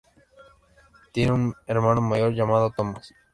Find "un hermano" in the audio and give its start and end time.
1.31-2.01